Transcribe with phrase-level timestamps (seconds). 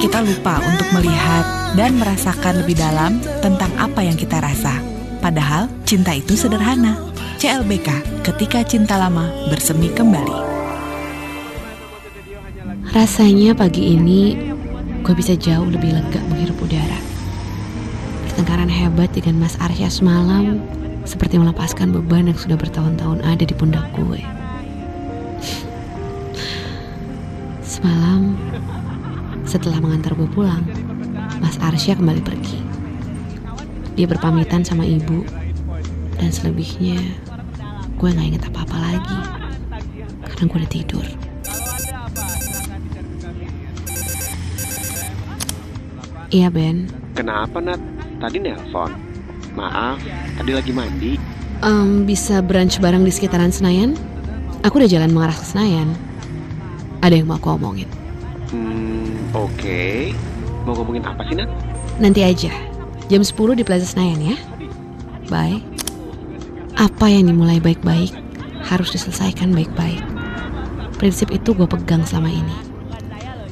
[0.00, 1.44] kita lupa untuk melihat
[1.76, 4.80] dan merasakan lebih dalam tentang apa yang kita rasa.
[5.20, 6.96] Padahal cinta itu sederhana.
[7.36, 10.48] CLBK, ketika cinta lama bersemi kembali.
[12.96, 14.40] Rasanya pagi ini
[15.04, 17.00] gue bisa jauh lebih lega menghirup udara.
[18.24, 20.64] Pertengkaran hebat dengan Mas Arsya semalam
[21.04, 24.20] seperti melepaskan beban yang sudah bertahun-tahun ada di pundak gue.
[27.60, 28.36] Semalam,
[29.50, 30.62] setelah mengantar gue pulang,
[31.42, 32.62] Mas Arsya kembali pergi.
[33.98, 35.26] Dia berpamitan sama ibu,
[36.14, 37.02] dan selebihnya
[37.98, 39.18] gue gak inget apa-apa lagi.
[40.22, 41.06] Karena gue udah tidur.
[46.30, 46.86] Iya Ben,
[47.18, 47.82] Kenapa Nat?
[48.22, 48.94] Tadi nelpon.
[49.58, 49.98] Maaf,
[50.38, 51.18] tadi lagi mandi.
[51.66, 53.98] Em, bisa brunch bareng di sekitaran Senayan?
[54.62, 55.90] Aku udah jalan mengarah ke Senayan.
[57.02, 57.99] Ada yang mau aku omongin.
[59.60, 60.16] Oke.
[60.64, 61.52] Mau ngomongin apa sih Nat?
[62.00, 62.48] Nanti aja.
[63.12, 64.36] Jam 10 di Plaza Senayan ya.
[65.28, 65.60] Bye.
[66.80, 68.08] Apa yang dimulai baik-baik
[68.64, 70.00] harus diselesaikan baik-baik.
[70.96, 72.56] Prinsip itu gue pegang selama ini.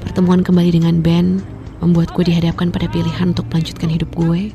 [0.01, 1.45] Pertemuan kembali dengan Ben
[1.85, 4.49] membuat gue dihadapkan pada pilihan untuk melanjutkan hidup gue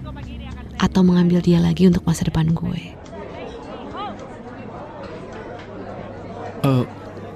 [0.81, 2.81] atau mengambil dia lagi untuk masa depan gue.
[6.65, 6.83] Eh,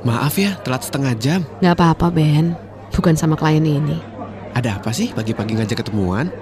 [0.02, 1.46] maaf ya, telat setengah jam.
[1.62, 2.58] Gak apa-apa Ben,
[2.96, 4.07] bukan sama klien ini.
[4.58, 6.34] Ada apa sih pagi-pagi ngajak ketemuan?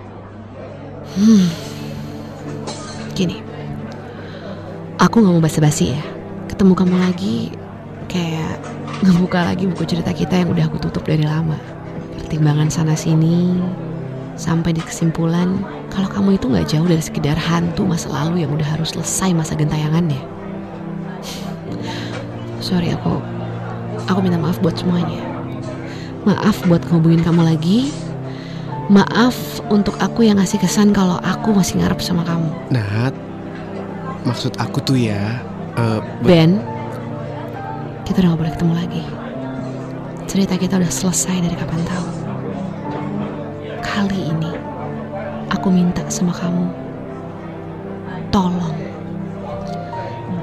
[3.12, 3.44] Gini,
[4.96, 6.00] aku gak mau basa-basi ya.
[6.48, 7.52] Ketemu kamu lagi
[8.08, 8.64] kayak
[9.04, 11.60] ngebuka lagi buku cerita kita yang udah aku tutup dari lama.
[12.16, 13.60] Pertimbangan sana sini
[14.40, 15.60] sampai di kesimpulan
[15.92, 19.60] kalau kamu itu nggak jauh dari sekedar hantu masa lalu yang udah harus selesai masa
[19.60, 20.24] gentayangannya.
[22.64, 23.20] Sorry aku,
[24.08, 25.20] aku minta maaf buat semuanya.
[26.24, 27.92] Maaf buat ngehubungin kamu lagi.
[28.86, 32.50] Maaf untuk aku yang ngasih kesan kalau aku masih ngarep sama kamu.
[32.70, 33.18] Nat,
[34.30, 35.42] maksud aku tuh ya,
[35.74, 36.62] be- Ben,
[38.06, 39.04] kita udah gak boleh ketemu lagi.
[40.30, 42.08] Cerita kita udah selesai dari kapan tahu.
[43.82, 44.54] Kali ini,
[45.50, 46.70] aku minta sama kamu,
[48.30, 48.78] tolong,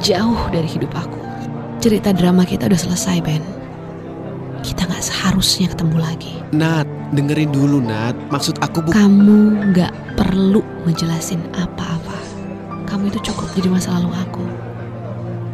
[0.03, 1.21] jauh dari hidup aku.
[1.79, 3.62] Cerita drama kita udah selesai, Ben.
[5.03, 6.39] Seharusnya ketemu lagi.
[6.55, 8.15] Nat, dengerin dulu Nat.
[8.31, 8.95] Maksud aku bukan.
[8.95, 9.39] Kamu
[9.75, 12.15] gak perlu ngejelasin apa-apa.
[12.87, 14.47] Kamu itu cukup jadi masa lalu aku.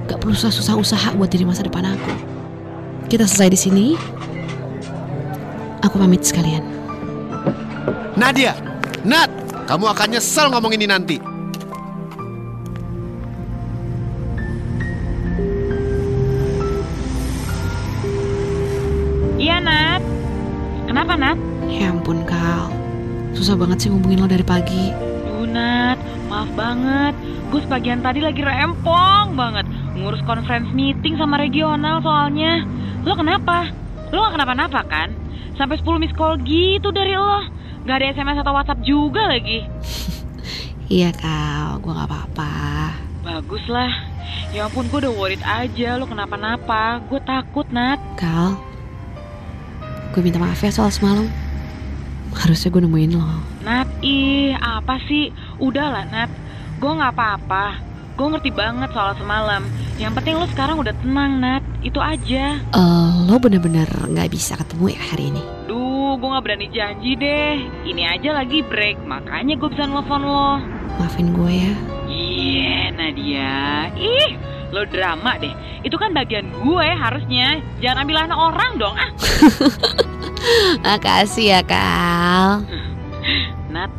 [0.04, 2.12] Gak perlu susah-susah usaha buat jadi masa depan aku.
[3.08, 3.86] Kita selesai di sini.
[5.80, 6.60] Aku pamit sekalian.
[8.20, 8.52] Nadia,
[9.08, 9.32] Nat,
[9.64, 11.16] kamu akan nyesel ngomong ini nanti.
[21.08, 21.40] Kenapa Nat?
[21.72, 22.68] Ya ampun Kal.
[23.32, 24.92] Susah banget sih ngubungin lo dari pagi.
[25.24, 25.96] Duh Nat,
[26.28, 27.16] maaf banget
[27.48, 29.64] Gue sebagian tadi lagi rempong banget
[29.96, 32.60] Ngurus conference meeting sama regional soalnya
[33.08, 33.72] Lo kenapa?
[34.12, 35.08] Lo gak kenapa-napa kan?
[35.56, 37.40] Sampai 10 miss call gitu dari lo
[37.88, 39.64] Gak ada SMS atau WhatsApp juga lagi
[40.92, 42.52] Iya Kal, gue gak apa-apa.
[43.24, 43.88] Bagus lah
[44.52, 48.60] Ya ampun gue udah worried aja lo kenapa-napa Gue takut Nat Kal,
[50.18, 51.30] gue minta maaf ya soal semalam.
[52.34, 53.22] Harusnya gue nemuin lo.
[53.62, 55.30] Nat, ih apa sih?
[55.62, 56.26] Udahlah Nat,
[56.82, 57.78] gue nggak apa-apa.
[58.18, 59.62] Gue ngerti banget soal semalam.
[59.94, 62.58] Yang penting lo sekarang udah tenang Nat, itu aja.
[62.58, 65.42] Eh, lo bener-bener gak bisa ketemu ya hari ini?
[65.70, 67.54] Duh, gue nggak berani janji deh.
[67.86, 70.58] Ini aja lagi break, makanya gue bisa nelfon lo.
[70.98, 71.74] Maafin gue ya.
[72.10, 73.86] Iya, Nadia.
[73.94, 74.34] Ih,
[74.74, 75.54] lo drama deh.
[75.86, 77.62] Itu kan bagian gue harusnya.
[77.78, 79.10] Jangan ambil anak orang dong, ah.
[80.86, 82.64] Makasih ya Kal.
[83.68, 83.90] Nat,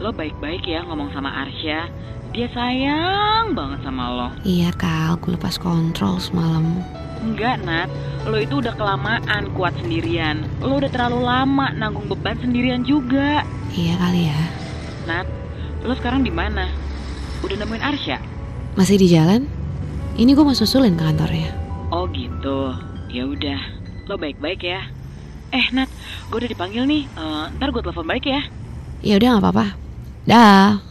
[0.00, 1.88] lo baik-baik ya ngomong sama Arsya.
[2.34, 4.28] Dia sayang banget sama lo.
[4.42, 6.82] Iya Kal, gue lepas kontrol semalam.
[7.24, 7.88] Enggak, Nat.
[8.28, 10.44] Lo itu udah kelamaan kuat sendirian.
[10.60, 13.44] Lo udah terlalu lama nanggung beban sendirian juga.
[13.72, 14.40] Iya kali ya.
[15.08, 15.26] Nat,
[15.84, 16.68] lo sekarang di mana?
[17.44, 18.18] Udah nemuin Arsya?
[18.74, 19.46] Masih di jalan?
[20.16, 21.52] Ini gue mau susulin ke kantornya.
[21.92, 22.74] Oh gitu.
[23.12, 23.60] Ya udah.
[24.10, 24.82] Lo baik-baik ya.
[25.54, 25.86] Eh, Nat,
[26.34, 27.06] gue udah dipanggil nih.
[27.06, 28.42] Eh, ntar gue telepon balik ya.
[29.06, 29.66] Ya udah nggak apa-apa.
[30.26, 30.82] Dah.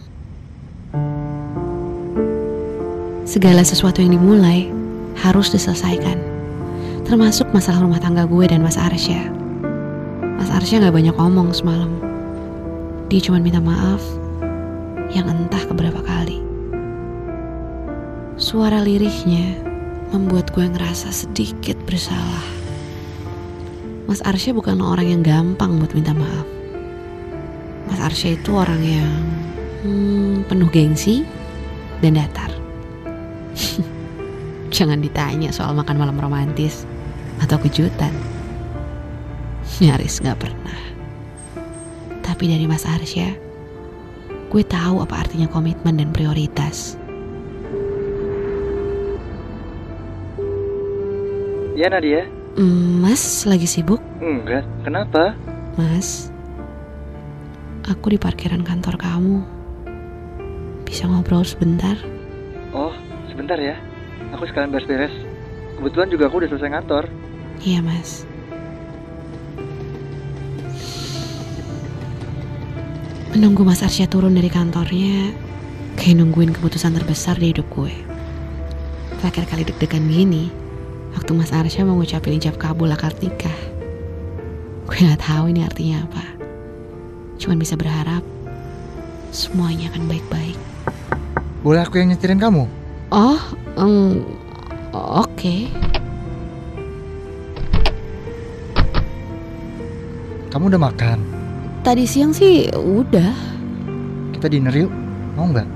[3.28, 4.72] Segala sesuatu yang dimulai
[5.20, 6.16] harus diselesaikan.
[7.04, 9.28] Termasuk masalah rumah tangga gue dan Mas Arsya.
[10.40, 11.92] Mas Arsya nggak banyak ngomong semalam.
[13.12, 14.00] Dia cuma minta maaf
[15.12, 16.40] yang entah keberapa kali.
[18.40, 19.60] Suara lirihnya
[20.16, 22.63] membuat gue ngerasa sedikit bersalah.
[24.04, 26.44] Mas Arsya bukanlah orang yang gampang buat minta maaf.
[27.88, 29.16] Mas Arsya itu orang yang
[29.88, 31.24] hmm, penuh gengsi
[32.04, 32.52] dan datar.
[34.76, 36.84] Jangan ditanya soal makan malam romantis
[37.40, 38.12] atau kejutan.
[39.80, 40.80] Nyaris gak pernah.
[42.20, 43.32] Tapi dari Mas Arsya,
[44.52, 47.00] gue tahu apa artinya komitmen dan prioritas.
[51.74, 52.43] Ya Nadia?
[52.54, 53.98] Mas lagi sibuk?
[54.22, 55.34] Enggak, kenapa?
[55.74, 56.30] Mas,
[57.90, 59.42] aku di parkiran kantor kamu.
[60.86, 61.98] Bisa ngobrol sebentar?
[62.70, 62.94] Oh,
[63.26, 63.74] sebentar ya.
[64.38, 65.10] Aku sekalian beres-beres.
[65.82, 67.10] Kebetulan juga aku udah selesai ngantor.
[67.66, 68.30] Iya, Mas.
[73.34, 75.34] Menunggu Mas Arsya turun dari kantornya,
[75.98, 77.98] kayak nungguin keputusan terbesar di hidup gue.
[79.18, 80.54] Terakhir kali deg-degan gini,
[81.14, 83.54] waktu Mas Arsya mau ngucapin ijab kabul akad nikah.
[84.90, 86.26] Gue gak tahu ini artinya apa.
[87.40, 88.22] Cuman bisa berharap
[89.34, 90.58] semuanya akan baik-baik.
[91.64, 92.68] Boleh aku yang nyetirin kamu?
[93.10, 93.40] Oh,
[93.80, 94.22] em,
[94.94, 95.56] oke.
[100.54, 101.18] Kamu udah makan?
[101.82, 103.34] Tadi siang sih udah,
[104.38, 104.92] Kita dinner yuk.
[105.34, 105.68] Mau nggak?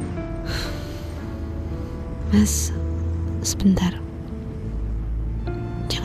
[2.36, 2.76] Mas.
[3.42, 4.07] Sebentar.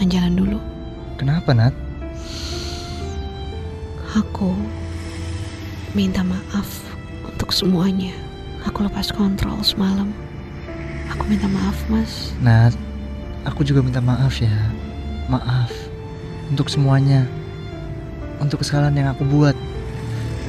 [0.03, 0.59] Jangan jalan dulu.
[1.15, 1.71] Kenapa, Nat?
[4.19, 4.51] Aku
[5.95, 6.67] minta maaf
[7.23, 8.11] untuk semuanya.
[8.67, 10.11] Aku lepas kontrol semalam.
[11.07, 12.35] Aku minta maaf, Mas.
[12.43, 12.75] Nat,
[13.47, 14.51] aku juga minta maaf ya.
[15.31, 15.71] Maaf.
[16.51, 17.23] Untuk semuanya.
[18.43, 19.55] Untuk kesalahan yang aku buat.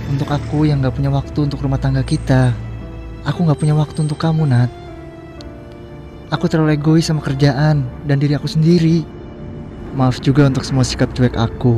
[0.10, 2.58] Untuk aku yang gak punya waktu untuk rumah tangga kita.
[3.22, 4.74] Aku gak punya waktu untuk kamu, Nat.
[6.34, 9.22] Aku terlalu egois sama kerjaan dan diri aku sendiri.
[9.94, 11.78] Maaf juga untuk semua sikap cuek aku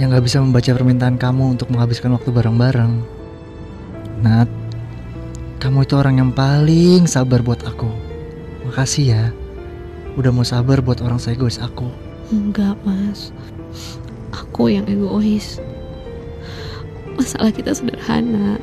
[0.00, 3.04] yang gak bisa membaca permintaan kamu untuk menghabiskan waktu bareng-bareng.
[4.24, 4.48] Nat,
[5.60, 7.92] kamu itu orang yang paling sabar buat aku.
[8.64, 9.24] Makasih ya,
[10.16, 11.84] udah mau sabar buat orang seegois aku.
[12.32, 13.28] Enggak, Mas.
[14.32, 15.60] Aku yang egois.
[17.20, 18.56] Masalah kita sederhana.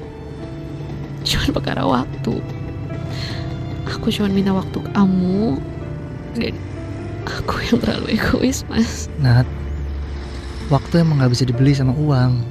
[1.21, 2.33] Cuman perkara waktu.
[3.93, 5.61] Aku cuma minta waktu kamu.
[6.33, 6.57] Dan
[7.27, 9.07] aku yang terlalu egois, Mas.
[9.21, 9.45] Nat,
[10.71, 12.41] waktu emang gak bisa dibeli sama uang.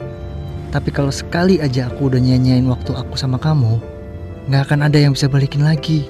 [0.71, 3.83] Tapi kalau sekali aja aku udah nyanyain waktu aku sama kamu,
[4.51, 6.07] gak akan ada yang bisa balikin lagi.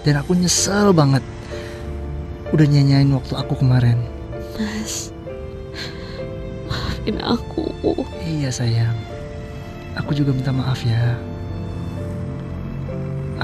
[0.00, 1.20] Dan aku nyesel banget
[2.56, 4.00] udah nyanyain waktu aku kemarin.
[4.56, 5.12] Mas.
[6.68, 7.68] Maafin aku.
[8.24, 8.96] Iya sayang,
[9.98, 11.18] aku juga minta maaf ya.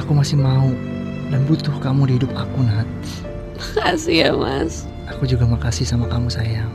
[0.01, 0.73] Aku masih mau
[1.29, 2.89] dan butuh kamu di hidup aku, Nat.
[3.61, 4.85] Makasih ya, Mas.
[5.17, 6.69] Aku juga makasih sama kamu sayang.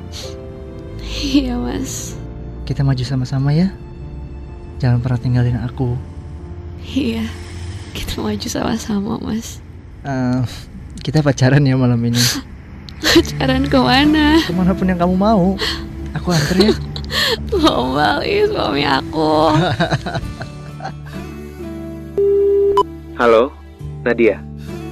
[1.21, 2.17] Iya, Mas.
[2.65, 3.69] Kita maju sama-sama ya.
[4.81, 5.93] Jangan pernah tinggalin aku.
[6.81, 7.29] Iya.
[7.93, 9.61] Kita maju sama-sama, Mas.
[10.01, 10.41] Eh,
[11.05, 12.17] kita pacaran ya malam ini.
[13.01, 14.41] Pacaran ke mana?
[14.41, 15.57] Ke mana pun yang kamu mau.
[16.17, 16.73] Aku anter ya.
[17.51, 19.51] Gombal, ih suami aku.
[23.19, 23.53] Halo,
[24.01, 24.50] Nadia.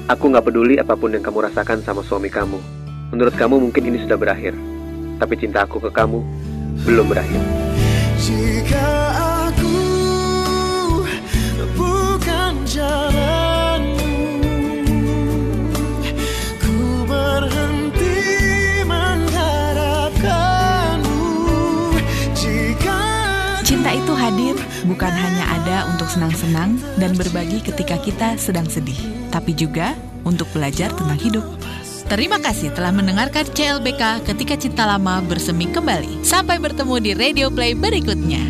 [0.10, 2.58] Aku nggak peduli apa pun yang kamu rasakan sama suami kamu.
[3.13, 4.58] Menurut kamu mungkin ini sudah berakhir.
[5.22, 6.25] Tapi cinta aku ke kamu
[6.82, 7.38] belum berakhir.
[8.18, 8.99] Jika
[26.10, 28.98] untuk senang-senang dan berbagi ketika kita sedang sedih,
[29.30, 29.94] tapi juga
[30.25, 31.46] untuk belajar tentang hidup.
[32.10, 36.25] Terima kasih telah mendengarkan CLBK ketika cinta lama bersemi kembali.
[36.25, 38.42] Sampai bertemu di Radio Play berikutnya.